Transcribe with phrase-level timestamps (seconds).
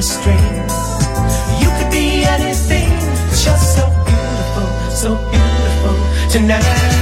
[0.00, 0.72] the strings.
[1.60, 2.88] You could be anything,
[3.28, 5.94] but you're so beautiful, so beautiful
[6.30, 6.99] tonight.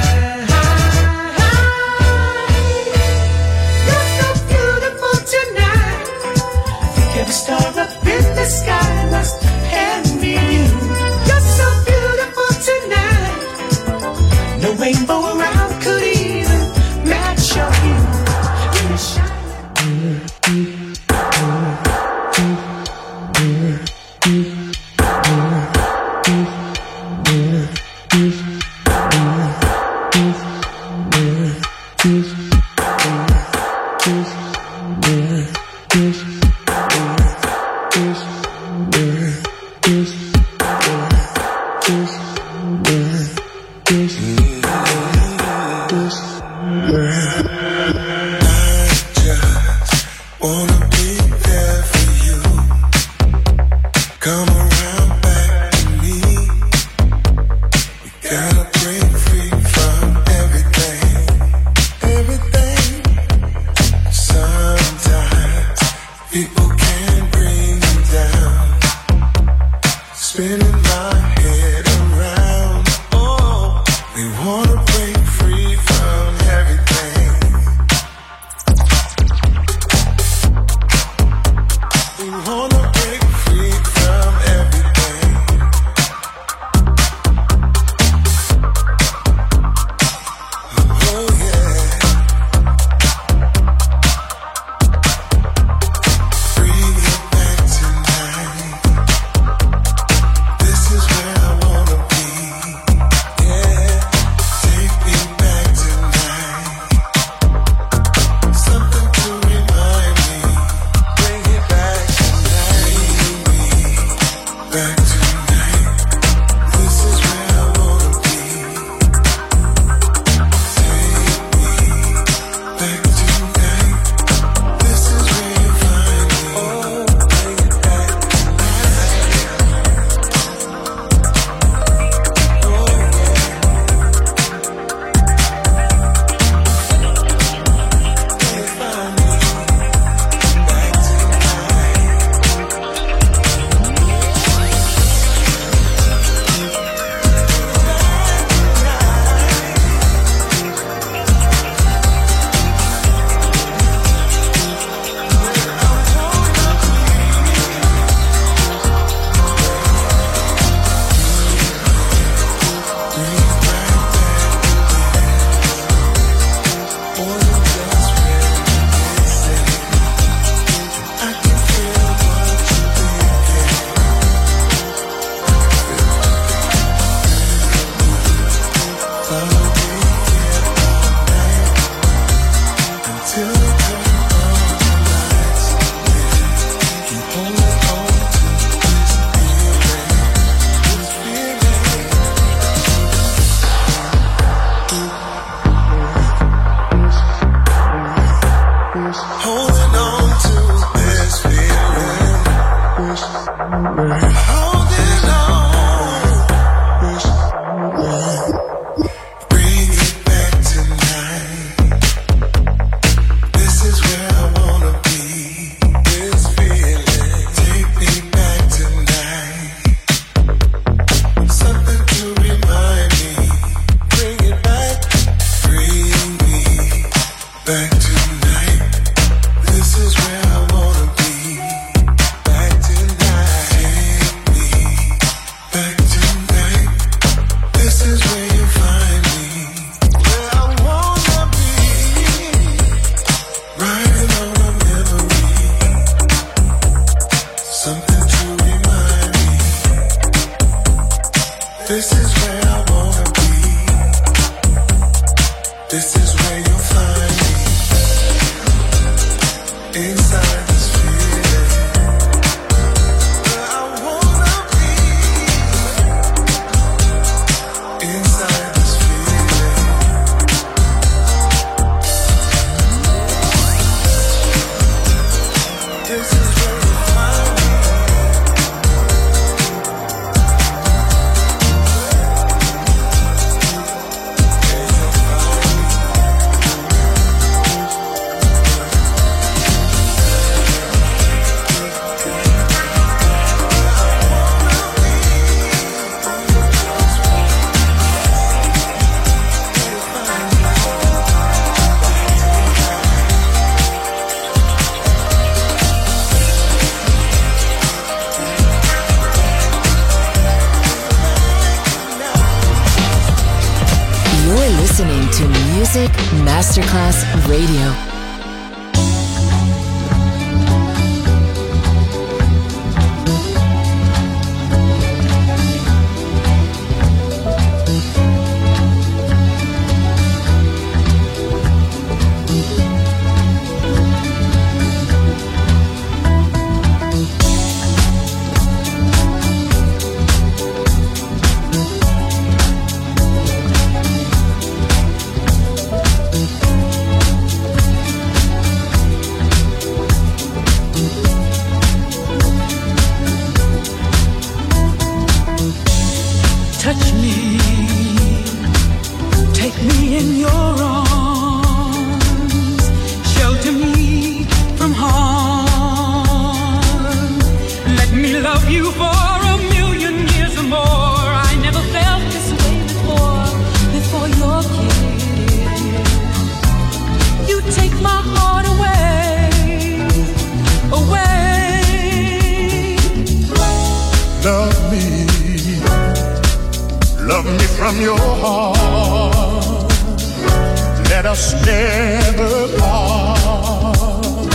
[391.18, 394.46] let us never part.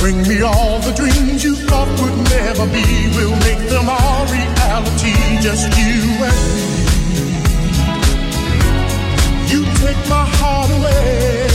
[0.00, 2.84] Bring me all the dreams you thought would never be.
[3.14, 5.14] We'll make them all reality,
[5.46, 6.66] just you and me.
[9.52, 11.45] You take my heart away.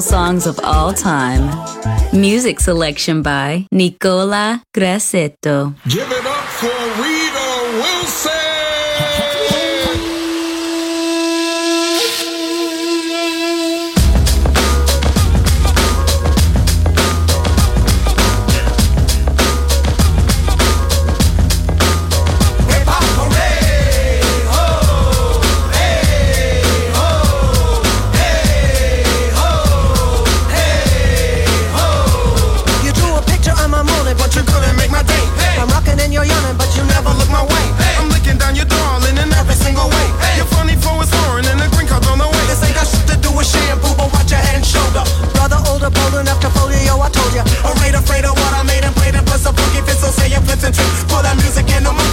[0.00, 1.50] songs of all time.
[2.12, 5.74] Music selection by Nicola Grassetto.
[5.88, 7.29] Give it up for real.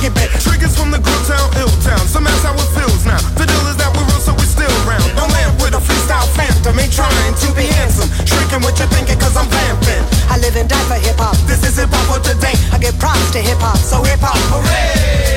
[0.08, 0.32] it back.
[0.39, 2.00] Triggers from the grill town, ill town.
[2.08, 3.20] Somehow how it feels now.
[3.36, 5.04] The deal is that we're real, so we still round.
[5.20, 5.28] I'm
[5.60, 6.80] with a freestyle phantom.
[6.80, 8.08] Ain't trying to be handsome.
[8.24, 10.04] Shrinking what you're thinking, cause I'm vamping.
[10.32, 11.36] I live and die for hip hop.
[11.46, 12.56] This is hip hop for today.
[12.72, 15.37] I give props to hip hop, so hip hop, hooray!